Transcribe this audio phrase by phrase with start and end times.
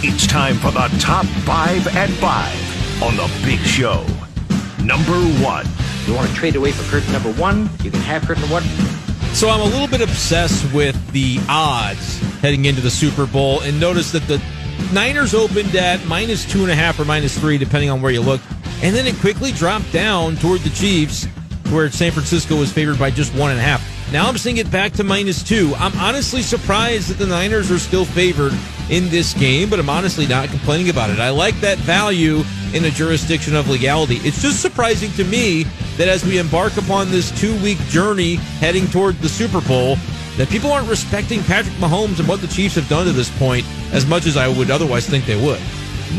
[0.00, 4.06] It's time for the top five at five on the big show.
[4.84, 5.66] Number one.
[6.06, 7.68] You want to trade away for curtain number one?
[7.82, 8.62] You can have curtain number one.
[9.34, 13.80] So I'm a little bit obsessed with the odds heading into the Super Bowl, and
[13.80, 14.40] notice that the
[14.92, 18.20] Niners opened at minus two and a half or minus three, depending on where you
[18.20, 18.40] look,
[18.82, 21.24] and then it quickly dropped down toward the Chiefs,
[21.70, 23.82] where San Francisco was favored by just one and a half.
[24.10, 25.74] Now I'm seeing it back to minus two.
[25.76, 28.54] I'm honestly surprised that the Niners are still favored
[28.88, 31.18] in this game, but I'm honestly not complaining about it.
[31.18, 34.16] I like that value in a jurisdiction of legality.
[34.22, 35.64] It's just surprising to me
[35.98, 39.96] that as we embark upon this two week journey heading toward the Super Bowl,
[40.38, 43.66] that people aren't respecting Patrick Mahomes and what the Chiefs have done to this point
[43.92, 45.60] as much as I would otherwise think they would.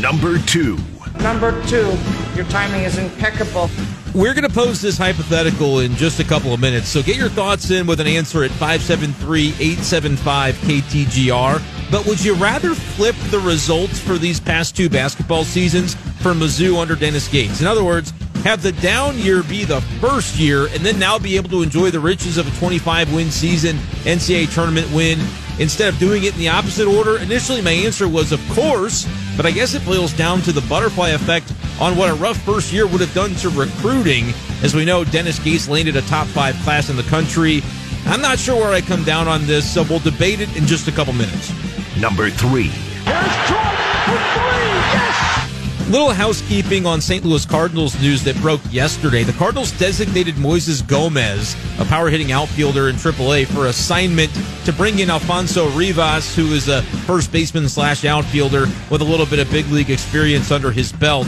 [0.00, 0.78] Number two.
[1.20, 1.98] Number two,
[2.36, 3.68] your timing is impeccable.
[4.12, 7.28] We're going to pose this hypothetical in just a couple of minutes, so get your
[7.28, 11.90] thoughts in with an answer at 573 875 KTGR.
[11.92, 16.80] But would you rather flip the results for these past two basketball seasons for Mizzou
[16.80, 17.60] under Dennis Gates?
[17.60, 18.12] In other words,
[18.42, 21.92] have the down year be the first year and then now be able to enjoy
[21.92, 25.20] the riches of a 25 win season, NCAA tournament win,
[25.60, 27.18] instead of doing it in the opposite order?
[27.18, 29.06] Initially, my answer was, of course,
[29.36, 32.72] but I guess it boils down to the butterfly effect on what a rough first
[32.72, 34.32] year would have done to recruiting.
[34.62, 37.62] As we know, Dennis Gates landed a top five class in the country.
[38.06, 40.88] I'm not sure where I come down on this, so we'll debate it in just
[40.88, 41.52] a couple minutes.
[41.98, 42.68] Number three.
[42.68, 44.70] Here's Jordan for three.
[44.92, 45.88] Yes!
[45.88, 47.24] Little housekeeping on St.
[47.24, 49.24] Louis Cardinals news that broke yesterday.
[49.24, 54.30] The Cardinals designated Moises Gomez, a power hitting outfielder in AAA, for assignment
[54.66, 59.26] to bring in Alfonso Rivas, who is a first baseman slash outfielder with a little
[59.26, 61.26] bit of big league experience under his belt.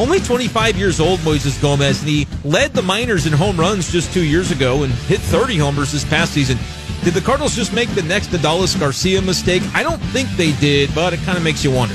[0.00, 4.14] Only 25 years old, Moises Gomez, and he led the minors in home runs just
[4.14, 6.56] two years ago and hit 30 homers this past season.
[7.04, 9.62] Did the Cardinals just make the next Adolis Garcia mistake?
[9.74, 11.94] I don't think they did, but it kind of makes you wonder.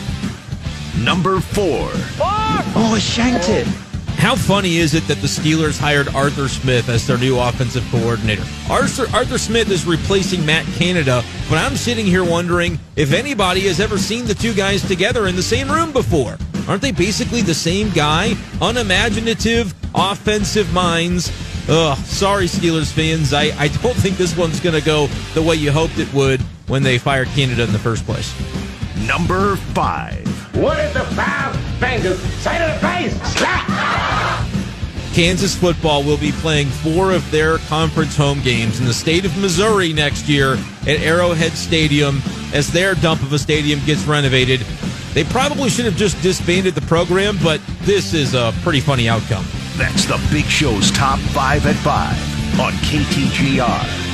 [1.00, 1.90] Number four.
[2.20, 3.66] Oh, I shanked it.
[4.18, 8.46] How funny is it that the Steelers hired Arthur Smith as their new offensive coordinator?
[8.70, 13.80] Arthur, Arthur Smith is replacing Matt Canada, but I'm sitting here wondering if anybody has
[13.80, 16.38] ever seen the two guys together in the same room before.
[16.68, 18.34] Aren't they basically the same guy?
[18.62, 21.32] Unimaginative, offensive minds.
[21.70, 23.34] Ugh, sorry, Steelers fans.
[23.34, 26.42] I, I don't think this one's going to go the way you hoped it would
[26.68, 28.34] when they fired Canada in the first place.
[29.08, 30.26] Number five.
[30.56, 33.34] What is the five fingers say to the face?
[33.34, 33.66] Slap!
[35.14, 39.38] Kansas football will be playing four of their conference home games in the state of
[39.38, 42.22] Missouri next year at Arrowhead Stadium
[42.54, 44.66] as their dump of a stadium gets renovated.
[45.16, 49.46] They probably should have just disbanded the program, but this is a pretty funny outcome.
[49.78, 54.05] That's the Big Show's top five at five on KTGR.